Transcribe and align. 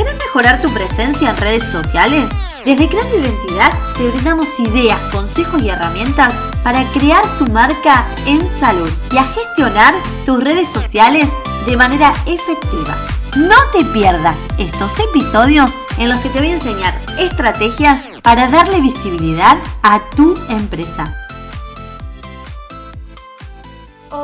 ¿Querés 0.00 0.16
mejorar 0.16 0.62
tu 0.62 0.72
presencia 0.72 1.28
en 1.28 1.36
redes 1.36 1.62
sociales? 1.62 2.24
Desde 2.64 2.88
Creando 2.88 3.18
Identidad 3.18 3.70
te 3.98 4.08
brindamos 4.08 4.58
ideas, 4.58 4.98
consejos 5.12 5.60
y 5.60 5.68
herramientas 5.68 6.32
para 6.64 6.84
crear 6.94 7.22
tu 7.36 7.46
marca 7.48 8.06
en 8.24 8.40
salud 8.58 8.88
y 9.12 9.18
a 9.18 9.24
gestionar 9.24 9.92
tus 10.24 10.42
redes 10.42 10.70
sociales 10.70 11.28
de 11.66 11.76
manera 11.76 12.14
efectiva. 12.24 12.96
No 13.36 13.56
te 13.74 13.84
pierdas 13.92 14.38
estos 14.56 14.98
episodios 15.00 15.72
en 15.98 16.08
los 16.08 16.18
que 16.20 16.30
te 16.30 16.38
voy 16.38 16.48
a 16.48 16.54
enseñar 16.54 16.98
estrategias 17.18 18.00
para 18.22 18.48
darle 18.48 18.80
visibilidad 18.80 19.58
a 19.82 20.00
tu 20.16 20.34
empresa. 20.48 21.14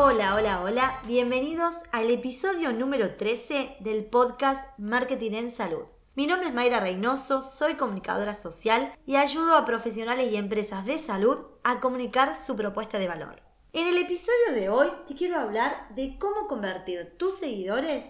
Hola, 0.08 0.36
hola, 0.36 0.62
hola. 0.62 1.00
Bienvenidos 1.04 1.82
al 1.90 2.12
episodio 2.12 2.72
número 2.72 3.16
13 3.16 3.78
del 3.80 4.04
podcast 4.04 4.64
Marketing 4.78 5.32
en 5.32 5.52
Salud. 5.52 5.82
Mi 6.14 6.28
nombre 6.28 6.46
es 6.46 6.54
Mayra 6.54 6.78
Reynoso, 6.78 7.42
soy 7.42 7.74
comunicadora 7.74 8.36
social 8.36 8.96
y 9.04 9.16
ayudo 9.16 9.56
a 9.56 9.64
profesionales 9.64 10.30
y 10.30 10.36
empresas 10.36 10.86
de 10.86 10.98
salud 10.98 11.46
a 11.64 11.80
comunicar 11.80 12.36
su 12.36 12.54
propuesta 12.54 13.00
de 13.00 13.08
valor. 13.08 13.42
En 13.72 13.88
el 13.88 13.98
episodio 13.98 14.52
de 14.54 14.68
hoy 14.68 14.92
te 15.08 15.16
quiero 15.16 15.40
hablar 15.40 15.88
de 15.96 16.16
cómo 16.20 16.46
convertir 16.46 17.16
tus 17.18 17.38
seguidores 17.38 18.04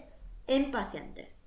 en 0.49 0.71
pacientes. 0.71 1.39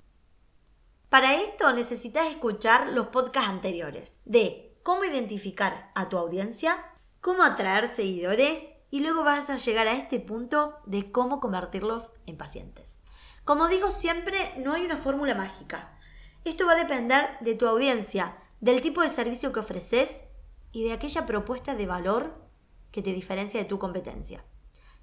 Para 1.10 1.36
esto 1.36 1.74
necesitas 1.74 2.26
escuchar 2.26 2.88
los 2.88 3.10
podcasts 3.10 3.52
anteriores 3.52 4.18
de 4.26 4.80
cómo 4.82 5.06
identificar 5.06 5.92
a 5.94 6.10
tu 6.10 6.18
audiencia, 6.18 6.84
cómo 7.22 7.44
atraer 7.44 7.88
seguidores 7.96 8.64
y 8.92 9.02
luego 9.02 9.24
vas 9.24 9.50
a 9.50 9.58
llegar 9.58 9.88
a 9.88 9.94
este 9.94 10.20
punto 10.20 10.78
de 10.86 11.12
cómo 11.12 11.40
convertirlos 11.40 12.14
en 12.26 12.38
pacientes. 12.38 13.00
Como 13.44 13.68
digo 13.68 13.92
siempre, 13.92 14.54
no 14.58 14.74
hay 14.74 14.86
una 14.86 14.98
fórmula 14.98 15.36
mágica. 15.36 15.98
Esto 16.46 16.66
va 16.66 16.74
a 16.74 16.84
depender 16.84 17.38
de 17.42 17.56
tu 17.56 17.68
audiencia, 17.68 18.38
del 18.60 18.82
tipo 18.82 19.02
de 19.02 19.10
servicio 19.10 19.52
que 19.52 19.60
ofreces 19.60 20.24
y 20.72 20.86
de 20.86 20.94
aquella 20.94 21.26
propuesta 21.26 21.76
de 21.76 21.86
valor 21.86 22.50
que 22.92 23.02
te 23.02 23.14
diferencia 23.14 23.60
de 23.60 23.66
tu 23.66 23.80
competencia. 23.80 24.44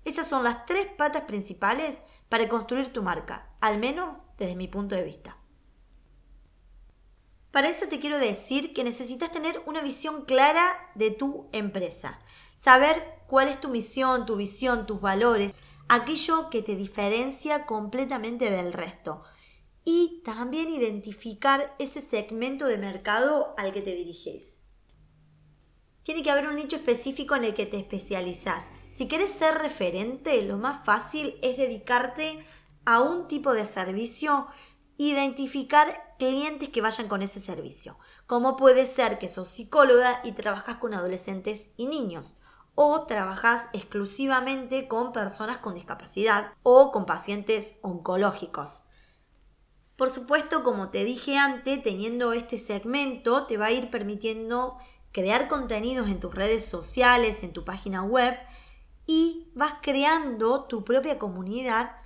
Esas 0.05 0.29
son 0.29 0.45
las 0.45 0.67
tres 0.67 0.87
patas 0.97 1.23
principales 1.23 1.99
para 2.29 2.49
construir 2.49 2.93
tu 2.93 3.03
marca, 3.03 3.51
al 3.61 3.79
menos 3.79 4.23
desde 4.39 4.57
mi 4.57 4.69
punto 4.69 4.95
de 4.95 5.03
vista. 5.03 5.37
Para 7.57 7.71
eso 7.71 7.89
te 7.89 8.01
quiero 8.01 8.19
decir 8.19 8.75
que 8.75 8.85
necesitas 8.85 9.33
tener 9.33 9.63
una 9.65 9.81
visión 9.81 10.27
clara 10.27 10.77
de 10.95 11.11
tu 11.11 11.49
empresa, 11.53 12.21
saber 12.55 13.03
cuál 13.27 13.49
es 13.49 13.59
tu 13.59 13.71
misión, 13.71 14.27
tu 14.27 14.37
visión, 14.37 14.85
tus 14.85 15.01
valores, 15.01 15.55
aquello 15.89 16.51
que 16.51 16.61
te 16.61 16.77
diferencia 16.77 17.65
completamente 17.65 18.51
del 18.51 18.75
resto. 18.75 19.23
Y 19.87 20.21
también 20.23 20.69
identificar 20.69 21.75
ese 21.79 22.03
segmento 22.03 22.67
de 22.67 22.77
mercado 22.77 23.55
al 23.57 23.73
que 23.73 23.81
te 23.81 23.95
diriges. 23.95 24.59
Tiene 26.03 26.23
que 26.23 26.31
haber 26.31 26.49
un 26.49 26.57
nicho 26.57 26.77
específico 26.77 27.37
en 27.37 27.45
el 27.45 27.55
que 27.55 27.65
te 27.65 27.79
especializas. 27.79 28.65
Si 28.91 29.09
quieres 29.09 29.31
ser 29.31 29.55
referente, 29.55 30.43
lo 30.43 30.59
más 30.59 30.85
fácil 30.85 31.39
es 31.41 31.57
dedicarte 31.57 32.45
a 32.85 33.01
un 33.01 33.29
tipo 33.29 33.55
de 33.55 33.65
servicio, 33.65 34.47
identificar 34.99 36.15
clientes 36.19 36.69
que 36.71 36.81
vayan 36.81 37.09
con 37.09 37.23
ese 37.23 37.41
servicio. 37.41 37.99
Como 38.27 38.57
puede 38.57 38.87
ser 38.87 39.19
que 39.19 39.29
sos 39.29 39.49
psicóloga 39.49 40.21
y 40.25 40.33
trabajas 40.33 40.77
con 40.77 40.95
adolescentes 40.95 41.69
y 41.77 41.87
niños 41.87 42.37
o 42.75 43.07
trabajas 43.07 43.69
exclusivamente 43.73 44.87
con 44.87 45.13
personas 45.13 45.59
con 45.59 45.75
discapacidad 45.75 46.53
o 46.63 46.93
con 46.93 47.07
pacientes 47.07 47.77
oncológicos. 47.81 48.83
Por 49.97 50.11
supuesto, 50.11 50.63
como 50.63 50.91
te 50.91 51.05
dije 51.05 51.39
antes, 51.39 51.83
teniendo 51.83 52.35
este 52.35 52.59
segmento 52.59 53.47
te 53.47 53.57
va 53.57 53.67
a 53.67 53.73
ir 53.73 53.91
permitiendo 53.91 54.77
crear 55.11 55.49
contenidos 55.49 56.09
en 56.09 56.21
tus 56.21 56.35
redes 56.35 56.67
sociales, 56.67 57.43
en 57.43 57.55
tu 57.55 57.65
página 57.65 58.03
web 58.03 58.37
y 59.07 59.51
vas 59.55 59.75
creando 59.81 60.65
tu 60.65 60.85
propia 60.85 61.19
comunidad 61.19 61.97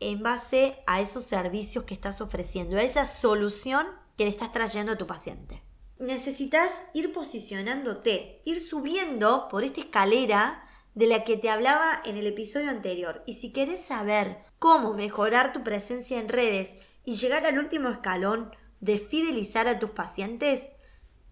en 0.00 0.22
base 0.22 0.82
a 0.86 1.00
esos 1.00 1.24
servicios 1.24 1.84
que 1.84 1.94
estás 1.94 2.20
ofreciendo, 2.20 2.76
a 2.76 2.82
esa 2.82 3.06
solución 3.06 3.86
que 4.16 4.24
le 4.24 4.30
estás 4.30 4.52
trayendo 4.52 4.92
a 4.92 4.98
tu 4.98 5.06
paciente 5.06 5.62
necesitas 6.00 6.82
ir 6.94 7.12
posicionándote, 7.12 8.40
ir 8.44 8.58
subiendo 8.60 9.48
por 9.48 9.62
esta 9.62 9.82
escalera 9.82 10.64
de 10.94 11.06
la 11.06 11.24
que 11.24 11.36
te 11.36 11.50
hablaba 11.50 12.00
en 12.04 12.16
el 12.16 12.26
episodio 12.26 12.70
anterior. 12.70 13.22
Y 13.26 13.34
si 13.34 13.52
quieres 13.52 13.82
saber 13.82 14.38
cómo 14.58 14.94
mejorar 14.94 15.52
tu 15.52 15.62
presencia 15.62 16.18
en 16.18 16.28
redes 16.28 16.74
y 17.04 17.16
llegar 17.16 17.46
al 17.46 17.58
último 17.58 17.90
escalón 17.90 18.50
de 18.80 18.98
fidelizar 18.98 19.68
a 19.68 19.78
tus 19.78 19.90
pacientes, 19.90 20.66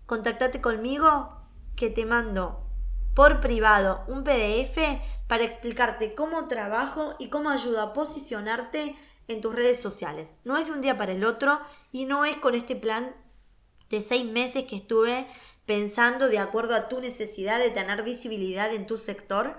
contactate 0.06 0.60
conmigo 0.60 1.42
que 1.74 1.90
te 1.90 2.04
mando 2.04 2.66
por 3.14 3.40
privado 3.40 4.04
un 4.06 4.22
PDF 4.22 4.78
para 5.28 5.44
explicarte 5.44 6.14
cómo 6.14 6.48
trabajo 6.48 7.14
y 7.20 7.28
cómo 7.28 7.50
ayudo 7.50 7.80
a 7.80 7.92
posicionarte 7.92 8.96
en 9.28 9.40
tus 9.40 9.54
redes 9.54 9.78
sociales. 9.78 10.32
No 10.44 10.56
es 10.56 10.66
de 10.66 10.72
un 10.72 10.80
día 10.80 10.96
para 10.96 11.12
el 11.12 11.24
otro 11.24 11.60
y 11.92 12.06
no 12.06 12.24
es 12.24 12.36
con 12.36 12.54
este 12.54 12.74
plan 12.74 13.14
de 13.90 14.00
seis 14.00 14.24
meses 14.24 14.64
que 14.64 14.76
estuve 14.76 15.26
pensando 15.66 16.28
de 16.28 16.38
acuerdo 16.38 16.74
a 16.74 16.88
tu 16.88 17.00
necesidad 17.00 17.58
de 17.58 17.70
tener 17.70 18.02
visibilidad 18.02 18.72
en 18.72 18.86
tu 18.86 18.96
sector, 18.96 19.58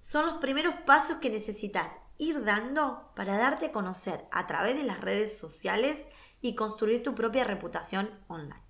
son 0.00 0.26
los 0.26 0.34
primeros 0.38 0.74
pasos 0.84 1.18
que 1.18 1.30
necesitas 1.30 1.92
ir 2.18 2.44
dando 2.44 3.08
para 3.14 3.38
darte 3.38 3.66
a 3.66 3.72
conocer 3.72 4.26
a 4.32 4.48
través 4.48 4.76
de 4.76 4.82
las 4.82 5.00
redes 5.00 5.38
sociales 5.38 6.04
y 6.40 6.56
construir 6.56 7.04
tu 7.04 7.14
propia 7.14 7.44
reputación 7.44 8.10
online. 8.26 8.61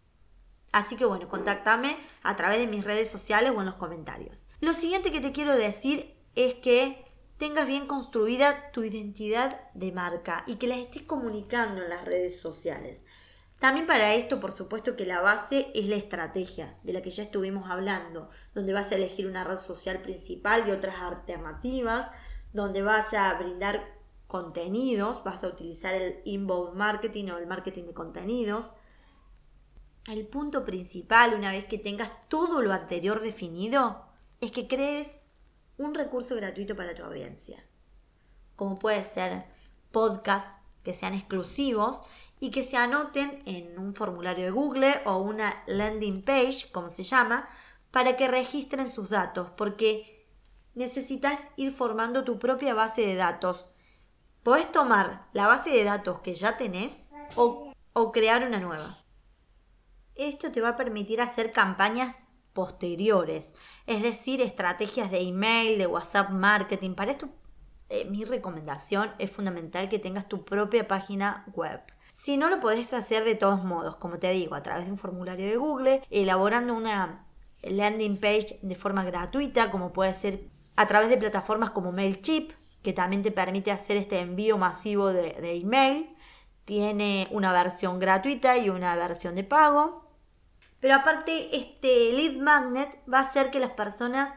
Así 0.73 0.97
que 0.97 1.05
bueno, 1.05 1.29
contáctame 1.29 1.97
a 2.23 2.37
través 2.37 2.59
de 2.59 2.67
mis 2.67 2.85
redes 2.85 3.11
sociales 3.11 3.53
o 3.55 3.61
en 3.61 3.67
los 3.67 3.75
comentarios. 3.77 4.47
Lo 4.61 4.73
siguiente 4.73 5.13
que 5.13 5.21
te 5.21 5.33
quiero 5.33 5.55
decir 5.55 6.17
es 6.35 6.55
que 6.55 7.05
tengas 7.37 7.67
bien 7.67 7.87
construida 7.87 8.71
tu 8.73 8.83
identidad 8.83 9.71
de 9.75 9.93
marca 9.93 10.45
y 10.47 10.57
que 10.57 10.67
la 10.67 10.77
estés 10.77 11.03
comunicando 11.03 11.83
en 11.83 11.91
las 11.91 12.05
redes 12.05 12.41
sociales. 12.41 13.05
También 13.59 13.87
para 13.87 14.15
esto, 14.15 14.41
por 14.41 14.51
supuesto 14.51 14.97
que 14.97 15.07
la 15.07 15.21
base 15.21 15.71
es 15.75 15.87
la 15.87 15.95
estrategia 15.95 16.79
de 16.83 16.93
la 16.93 17.01
que 17.01 17.11
ya 17.11 17.23
estuvimos 17.23 17.71
hablando, 17.71 18.29
donde 18.55 18.73
vas 18.73 18.91
a 18.91 18.97
elegir 18.97 19.27
una 19.27 19.45
red 19.45 19.59
social 19.59 20.03
principal 20.03 20.65
y 20.67 20.73
otras 20.73 20.97
alternativas, 21.01 22.11
donde 22.53 22.83
vas 22.83 23.13
a 23.15 23.33
brindar 23.35 24.01
contenidos, 24.27 25.23
vas 25.23 25.45
a 25.45 25.49
utilizar 25.49 25.95
el 25.95 26.23
inbound 26.25 26.75
marketing 26.75 27.27
o 27.31 27.39
el 27.39 27.47
marketing 27.47 27.85
de 27.85 27.95
contenidos. 27.95 28.75
El 30.07 30.27
punto 30.27 30.65
principal, 30.65 31.35
una 31.35 31.53
vez 31.53 31.67
que 31.67 31.79
tengas 31.79 32.13
todo 32.29 32.61
lo 32.61 32.73
anterior 32.73 33.21
definido, 33.21 34.05
es 34.41 34.51
que 34.51 34.67
crees 34.67 35.27
un 35.79 35.95
recurso 35.95 36.35
gratuito 36.35 36.75
para 36.75 36.95
tu 36.95 37.05
audiencia, 37.05 37.65
como 38.57 38.81
puede 38.81 39.05
ser 39.05 39.45
podcasts 39.93 40.61
que 40.83 40.93
sean 40.93 41.15
exclusivos 41.15 42.03
y 42.41 42.51
que 42.51 42.65
se 42.65 42.77
anoten 42.77 43.43
en 43.47 43.79
un 43.79 43.95
formulario 43.95 44.45
de 44.45 44.51
Google 44.51 45.01
o 45.05 45.19
una 45.19 45.63
landing 45.69 46.23
page, 46.23 46.73
como 46.73 46.91
se 46.91 47.05
llama, 47.05 47.49
para 47.93 48.17
que 48.17 48.27
registren 48.27 48.91
sus 48.91 49.09
datos, 49.11 49.51
porque 49.51 50.27
necesitas 50.75 51.39
ir 51.57 51.73
formando 51.73 52.25
tu 52.25 52.41
propia 52.41 52.75
base 52.75 53.03
de 53.03 53.15
datos. 53.15 53.69
Podés 54.43 54.73
tomar 54.73 55.29
la 55.33 55.47
base 55.47 55.71
de 55.71 55.85
datos 55.85 56.21
que 56.23 56.35
ya 56.35 56.57
tenés 56.57 57.07
o, 57.37 57.73
o 57.93 58.11
crear 58.11 58.45
una 58.45 58.59
nueva. 58.59 59.02
Esto 60.15 60.53
te 60.53 60.61
va 60.61 60.71
a 60.71 60.77
permitir 60.77 61.21
hacer 61.21 61.53
campañas 61.53 62.27
posteriores, 62.53 63.55
es 63.87 64.03
decir, 64.03 64.41
estrategias 64.41 65.11
de 65.11 65.21
email, 65.21 65.79
de 65.79 65.87
WhatsApp 65.87 66.31
marketing. 66.31 66.95
Para 66.95 67.13
esto, 67.13 67.29
eh, 67.89 68.07
mi 68.11 68.25
recomendación 68.25 69.11
es 69.19 69.31
fundamental 69.31 69.89
que 69.89 69.99
tengas 69.99 70.29
tu 70.29 70.45
propia 70.45 70.87
página 70.87 71.45
web. 71.55 71.81
Si 72.13 72.37
no, 72.37 72.51
lo 72.51 72.61
podés 72.61 72.93
hacer 72.93 73.25
de 73.25 73.35
todos 73.35 73.65
modos, 73.65 73.97
como 73.97 74.19
te 74.19 74.31
digo, 74.33 74.55
a 74.55 74.63
través 74.63 74.85
de 74.85 74.93
un 74.93 74.99
formulario 74.99 75.47
de 75.47 75.57
Google, 75.57 76.03
elaborando 76.11 76.75
una 76.75 77.27
landing 77.63 78.21
page 78.21 78.59
de 78.61 78.75
forma 78.75 79.05
gratuita, 79.05 79.71
como 79.71 79.93
puede 79.93 80.13
ser 80.13 80.45
a 80.77 80.87
través 80.89 81.09
de 81.09 81.17
plataformas 81.17 81.71
como 81.71 81.93
MailChimp, 81.93 82.53
que 82.83 82.93
también 82.93 83.23
te 83.23 83.31
permite 83.31 83.71
hacer 83.71 83.97
este 83.97 84.21
envío 84.21 84.59
masivo 84.59 85.09
de, 85.09 85.33
de 85.35 85.57
email. 85.57 86.15
Tiene 86.65 87.29
una 87.31 87.53
versión 87.53 87.99
gratuita 87.99 88.59
y 88.59 88.69
una 88.69 88.95
versión 88.97 89.35
de 89.35 89.45
pago. 89.45 90.02
Pero 90.83 90.97
aparte, 90.97 91.57
este 91.57 92.13
lead 92.13 92.43
magnet 92.43 92.99
va 93.09 93.19
a 93.19 93.23
hacer 93.23 93.53
que 93.53 93.61
las 93.61 93.71
personas 93.71 94.35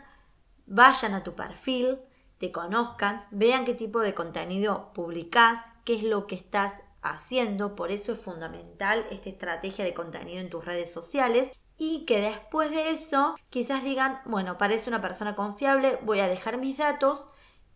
vayan 0.67 1.15
a 1.15 1.23
tu 1.23 1.33
perfil, 1.33 1.97
te 2.37 2.51
conozcan, 2.51 3.25
vean 3.31 3.65
qué 3.65 3.73
tipo 3.73 3.99
de 3.99 4.13
contenido 4.13 4.93
publicás, 4.93 5.59
qué 5.85 5.95
es 5.95 6.03
lo 6.03 6.27
que 6.27 6.35
estás 6.35 6.81
haciendo, 7.01 7.75
por 7.75 7.91
eso 7.91 8.11
es 8.11 8.19
fundamental 8.19 9.07
esta 9.09 9.29
estrategia 9.29 9.83
de 9.83 9.95
contenido 9.95 10.39
en 10.39 10.51
tus 10.51 10.63
redes 10.63 10.93
sociales. 10.93 11.49
Y 11.79 12.05
que 12.05 12.21
después 12.21 12.69
de 12.69 12.91
eso 12.91 13.35
quizás 13.49 13.83
digan, 13.83 14.21
bueno, 14.25 14.59
parece 14.59 14.87
una 14.87 15.01
persona 15.01 15.35
confiable, 15.35 15.97
voy 16.03 16.19
a 16.19 16.27
dejar 16.27 16.59
mis 16.59 16.77
datos 16.77 17.25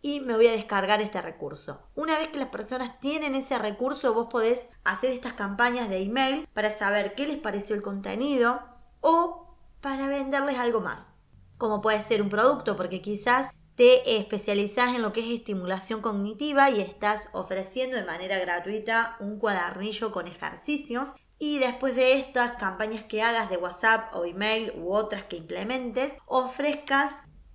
y 0.02 0.20
me 0.20 0.34
voy 0.34 0.46
a 0.46 0.52
descargar 0.52 1.00
este 1.00 1.20
recurso. 1.20 1.80
Una 1.94 2.18
vez 2.18 2.28
que 2.28 2.38
las 2.38 2.48
personas 2.48 2.98
tienen 3.00 3.34
ese 3.34 3.58
recurso, 3.58 4.14
vos 4.14 4.28
podés 4.30 4.68
hacer 4.84 5.10
estas 5.10 5.34
campañas 5.34 5.88
de 5.88 6.02
email 6.02 6.48
para 6.54 6.70
saber 6.70 7.14
qué 7.14 7.26
les 7.26 7.36
pareció 7.36 7.74
el 7.74 7.82
contenido 7.82 8.60
o 9.00 9.56
para 9.80 10.08
venderles 10.08 10.58
algo 10.58 10.80
más. 10.80 11.12
Como 11.58 11.80
puede 11.80 12.00
ser 12.02 12.22
un 12.22 12.30
producto, 12.30 12.76
porque 12.76 13.02
quizás 13.02 13.50
te 13.76 14.18
especializas 14.18 14.94
en 14.94 15.02
lo 15.02 15.12
que 15.12 15.20
es 15.20 15.40
estimulación 15.40 16.02
cognitiva 16.02 16.70
y 16.70 16.80
estás 16.80 17.28
ofreciendo 17.32 17.96
de 17.96 18.04
manera 18.04 18.38
gratuita 18.38 19.16
un 19.20 19.38
cuadernillo 19.38 20.12
con 20.12 20.26
ejercicios 20.26 21.14
y 21.38 21.58
después 21.58 21.96
de 21.96 22.12
estas 22.12 22.58
campañas 22.58 23.04
que 23.04 23.22
hagas 23.22 23.48
de 23.48 23.56
WhatsApp 23.56 24.14
o 24.14 24.26
email 24.26 24.72
u 24.76 24.92
otras 24.92 25.24
que 25.24 25.36
implementes, 25.36 26.14
ofrezcas 26.26 27.10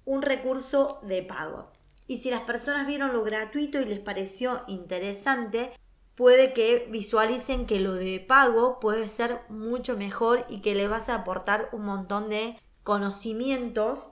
un 0.06 0.24
recurso 0.24 1.00
de 1.04 1.22
pago. 1.22 1.72
Y 2.07 2.18
si 2.18 2.30
las 2.30 2.42
personas 2.42 2.86
vieron 2.88 3.13
lo 3.13 3.24
gratuito 3.24 3.80
y 3.80 3.86
les 3.86 4.00
pareció 4.00 4.63
interesante, 4.68 5.72
puede 6.16 6.54
que 6.54 6.88
visualicen 6.90 7.66
que 7.66 7.80
lo 7.80 7.94
de 7.94 8.19
pago 8.19 8.80
puede 8.80 9.07
ser 9.07 9.42
mucho 9.50 9.98
mejor 9.98 10.46
y 10.50 10.62
que 10.62 10.75
le 10.75 10.88
vas 10.88 11.10
a 11.10 11.16
aportar 11.16 11.69
un 11.72 11.86
montón 11.86 12.30
de 12.30 12.57
conocimientos 12.84 14.10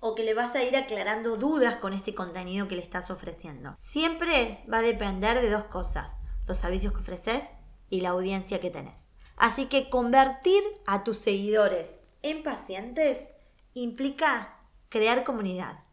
o 0.00 0.14
que 0.14 0.24
le 0.24 0.34
vas 0.34 0.54
a 0.54 0.62
ir 0.62 0.76
aclarando 0.76 1.36
dudas 1.36 1.76
con 1.76 1.92
este 1.92 2.14
contenido 2.14 2.68
que 2.68 2.76
le 2.76 2.82
estás 2.82 3.10
ofreciendo. 3.10 3.74
Siempre 3.78 4.64
va 4.72 4.78
a 4.78 4.82
depender 4.82 5.40
de 5.40 5.50
dos 5.50 5.64
cosas, 5.64 6.18
los 6.46 6.58
servicios 6.58 6.92
que 6.92 7.00
ofreces 7.00 7.54
y 7.90 8.00
la 8.00 8.10
audiencia 8.10 8.60
que 8.60 8.70
tenés. 8.70 9.08
Así 9.36 9.66
que 9.66 9.88
convertir 9.88 10.62
a 10.86 11.04
tus 11.04 11.18
seguidores 11.18 12.00
en 12.22 12.42
pacientes 12.42 13.28
implica 13.74 14.60
crear 14.88 15.24
comunidad. 15.24 15.84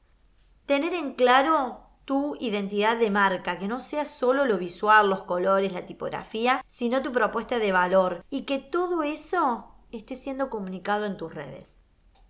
Tener 0.66 0.94
en 0.94 1.14
claro 1.14 1.82
tu 2.06 2.36
identidad 2.40 2.98
de 2.98 3.10
marca, 3.10 3.58
que 3.58 3.68
no 3.68 3.80
sea 3.80 4.06
solo 4.06 4.46
lo 4.46 4.58
visual, 4.58 5.10
los 5.10 5.24
colores, 5.24 5.74
la 5.74 5.86
tipografía, 5.86 6.64
sino 6.68 7.02
tu 7.02 7.12
propuesta 7.12 7.60
de 7.60 7.72
valor 7.72 8.24
y 8.30 8.44
que 8.44 8.60
todo 8.60 9.04
eso 9.04 9.72
esté 9.92 10.16
siendo 10.16 10.50
comunicado 10.50 11.06
en 11.06 11.18
tus 11.18 11.34
redes. 11.34 11.82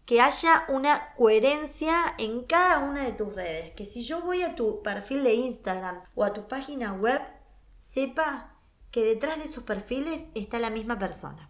Que 0.05 0.21
haya 0.21 0.65
una 0.69 1.13
coherencia 1.15 2.13
en 2.17 2.43
cada 2.43 2.79
una 2.79 3.03
de 3.03 3.11
tus 3.11 3.33
redes, 3.33 3.71
que 3.71 3.85
si 3.85 4.03
yo 4.03 4.21
voy 4.21 4.43
a 4.43 4.55
tu 4.55 4.81
perfil 4.81 5.23
de 5.23 5.33
Instagram 5.33 6.03
o 6.13 6.23
a 6.23 6.33
tu 6.33 6.47
página 6.47 6.93
web, 6.93 7.21
sepa 7.77 8.55
que 8.91 9.03
detrás 9.03 9.37
de 9.37 9.45
esos 9.45 9.63
perfiles 9.63 10.27
está 10.35 10.59
la 10.59 10.69
misma 10.69 10.99
persona. 10.99 11.49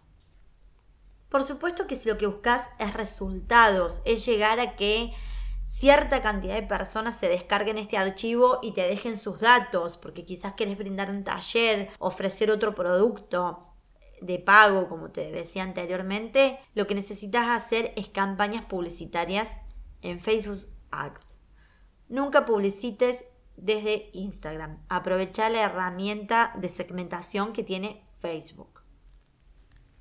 Por 1.28 1.44
supuesto 1.44 1.86
que 1.86 1.96
si 1.96 2.08
lo 2.08 2.18
que 2.18 2.26
buscas 2.26 2.68
es 2.78 2.94
resultados, 2.94 4.02
es 4.04 4.24
llegar 4.24 4.58
a 4.58 4.74
que 4.76 5.12
cierta 5.68 6.22
cantidad 6.22 6.54
de 6.54 6.62
personas 6.62 7.16
se 7.18 7.28
descarguen 7.28 7.78
este 7.78 7.96
archivo 7.96 8.60
y 8.62 8.72
te 8.72 8.82
dejen 8.82 9.16
sus 9.16 9.40
datos, 9.40 9.98
porque 9.98 10.24
quizás 10.24 10.54
quieres 10.54 10.78
brindar 10.78 11.10
un 11.10 11.24
taller, 11.24 11.90
ofrecer 11.98 12.50
otro 12.50 12.74
producto 12.74 13.74
de 14.20 14.38
pago, 14.38 14.88
como 14.88 15.10
te 15.10 15.30
decía 15.30 15.62
anteriormente, 15.62 16.58
lo 16.74 16.86
que 16.86 16.94
necesitas 16.94 17.48
hacer 17.48 17.92
es 17.96 18.08
campañas 18.08 18.64
publicitarias 18.64 19.50
en 20.02 20.20
Facebook 20.20 20.66
Ads. 20.90 21.24
Nunca 22.08 22.46
publicites 22.46 23.24
desde 23.56 24.10
Instagram. 24.12 24.84
Aprovecha 24.88 25.50
la 25.50 25.62
herramienta 25.62 26.52
de 26.56 26.68
segmentación 26.68 27.52
que 27.52 27.62
tiene 27.62 28.04
Facebook. 28.20 28.85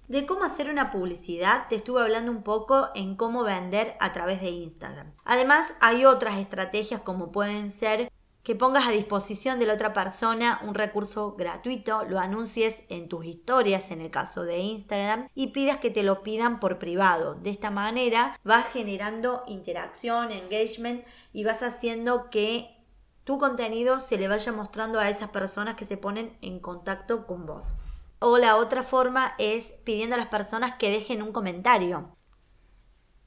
De 0.08 0.28
cómo 0.28 0.44
hacer 0.44 0.70
una 0.70 0.92
publicidad 0.92 1.68
te 1.68 1.76
estuve 1.76 2.02
hablando 2.02 2.32
un 2.32 2.44
poco 2.44 2.90
en 2.94 3.16
cómo 3.16 3.44
vender 3.44 3.98
a 4.00 4.14
través 4.14 4.40
de 4.40 4.50
Instagram. 4.50 5.14
Además 5.24 5.74
hay 5.82 6.06
otras 6.06 6.38
estrategias 6.38 7.02
como 7.02 7.32
pueden 7.32 7.72
ser 7.72 8.12
que 8.44 8.56
pongas 8.56 8.88
a 8.88 8.92
disposición 8.92 9.58
de 9.58 9.66
la 9.66 9.74
otra 9.74 9.92
persona 9.92 10.60
un 10.62 10.76
recurso 10.76 11.34
gratuito, 11.36 12.04
lo 12.06 12.20
anuncies 12.20 12.84
en 12.90 13.10
tus 13.10 13.26
historias 13.26 13.90
en 13.90 14.02
el 14.02 14.12
caso 14.12 14.44
de 14.44 14.60
Instagram 14.60 15.28
y 15.34 15.48
pidas 15.48 15.78
que 15.78 15.90
te 15.90 16.04
lo 16.04 16.22
pidan 16.22 16.60
por 16.60 16.78
privado. 16.78 17.34
De 17.34 17.50
esta 17.50 17.72
manera 17.72 18.40
vas 18.44 18.68
generando 18.72 19.44
interacción, 19.48 20.32
engagement 20.32 21.04
y 21.34 21.44
vas 21.44 21.64
haciendo 21.64 22.30
que 22.30 22.78
tu 23.24 23.40
contenido 23.40 24.00
se 24.00 24.20
le 24.20 24.28
vaya 24.28 24.52
mostrando 24.52 25.00
a 25.00 25.10
esas 25.10 25.32
personas 25.32 25.74
que 25.74 25.86
se 25.86 25.98
ponen 25.98 26.38
en 26.44 26.60
contacto 26.60 27.26
con 27.26 27.48
vos. 27.48 27.74
O 28.20 28.38
la 28.38 28.56
otra 28.56 28.84
forma 28.84 29.36
es 29.38 29.74
pidiendo 29.84 30.16
a 30.16 30.18
las 30.18 30.28
personas 30.28 30.76
que 30.78 30.90
dejen 30.90 31.22
un 31.22 31.32
comentario. 31.32 32.16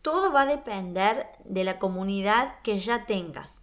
Todo 0.03 0.33
va 0.33 0.43
a 0.43 0.47
depender 0.47 1.29
de 1.45 1.65
la 1.65 1.79
comunidad 1.79 2.61
que 2.63 2.79
ya 2.79 3.07
tengas. 3.07 3.59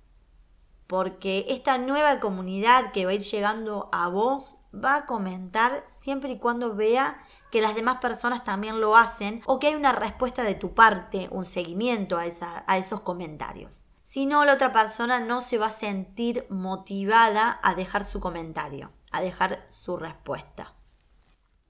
Porque 0.87 1.45
esta 1.49 1.77
nueva 1.77 2.19
comunidad 2.19 2.91
que 2.91 3.05
va 3.05 3.11
a 3.11 3.15
ir 3.15 3.21
llegando 3.21 3.89
a 3.91 4.07
vos 4.07 4.55
va 4.73 4.95
a 4.95 5.05
comentar 5.05 5.83
siempre 5.87 6.31
y 6.31 6.39
cuando 6.39 6.75
vea 6.75 7.17
que 7.51 7.61
las 7.61 7.75
demás 7.75 7.97
personas 7.97 8.43
también 8.43 8.81
lo 8.81 8.95
hacen 8.95 9.41
o 9.45 9.59
que 9.59 9.67
hay 9.67 9.75
una 9.75 9.93
respuesta 9.93 10.43
de 10.43 10.55
tu 10.55 10.73
parte, 10.73 11.29
un 11.31 11.45
seguimiento 11.45 12.17
a, 12.17 12.25
a 12.67 12.77
esos 12.77 13.01
comentarios. 13.01 13.85
Si 14.03 14.27
no, 14.27 14.45
la 14.45 14.53
otra 14.53 14.71
persona 14.71 15.19
no 15.19 15.41
se 15.41 15.57
va 15.57 15.67
a 15.67 15.71
sentir 15.71 16.45
motivada 16.49 17.59
a 17.63 17.73
dejar 17.73 18.05
su 18.05 18.19
comentario, 18.19 18.91
a 19.11 19.21
dejar 19.21 19.65
su 19.71 19.97
respuesta. 19.97 20.74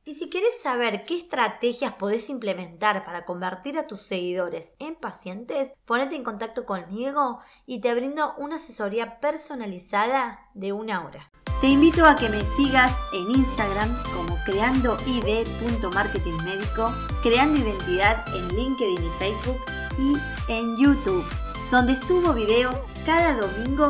Y 0.08 0.14
si 0.14 0.30
quieres 0.30 0.52
saber 0.62 1.04
qué 1.04 1.18
estrategias 1.18 1.94
podés 1.94 2.30
implementar 2.30 3.06
para 3.06 3.26
convertir 3.26 3.80
a 3.80 3.88
tus 3.88 4.04
seguidores 4.04 4.76
en 4.78 4.94
pacientes, 4.94 5.72
ponete 5.86 6.16
en 6.16 6.24
contacto 6.24 6.68
conmigo 6.68 7.40
y 7.66 7.82
te 7.82 7.92
brindo 7.96 8.36
una 8.38 8.58
asesoría 8.58 9.20
personalizada 9.20 10.48
de 10.54 10.74
una 10.74 11.04
hora. 11.04 11.32
Te 11.60 11.70
invito 11.70 12.06
a 12.06 12.16
que 12.16 12.30
me 12.30 12.44
sigas 12.44 12.96
en 13.14 13.32
Instagram 13.32 13.98
como 14.14 14.38
creandoid.marketingmédico, 14.46 16.94
creando 17.24 17.58
identidad 17.58 18.24
en 18.36 18.48
LinkedIn 18.50 19.04
y 19.04 19.10
Facebook 19.18 19.58
y 19.98 20.18
en 20.54 20.78
YouTube, 20.78 21.26
donde 21.72 21.96
subo 21.96 22.32
videos 22.32 22.86
cada 23.08 23.34
domingo 23.34 23.88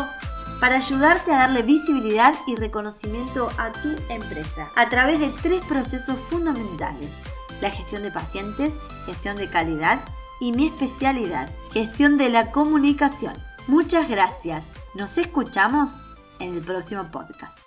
para 0.60 0.78
ayudarte 0.78 1.34
a 1.34 1.40
darle 1.40 1.62
visibilidad 1.62 2.34
y 2.48 2.56
reconocimiento 2.56 3.52
a 3.58 3.72
tu 3.72 3.90
empresa 4.10 4.72
a 4.76 4.90
través 4.90 5.20
de 5.20 5.30
tres 5.42 5.64
procesos 5.66 6.18
fundamentales. 6.30 7.14
La 7.62 7.70
gestión 7.70 8.04
de 8.04 8.12
pacientes, 8.12 8.78
gestión 9.06 9.38
de 9.38 9.50
calidad 9.50 10.00
y 10.40 10.52
mi 10.52 10.68
especialidad, 10.68 11.50
gestión 11.72 12.18
de 12.18 12.30
la 12.30 12.52
comunicación. 12.52 13.34
Muchas 13.68 14.10
gracias. 14.10 14.66
Nos 14.94 15.18
escuchamos 15.18 16.02
en 16.40 16.56
el 16.56 16.62
próximo 16.64 17.06
podcast. 17.12 17.65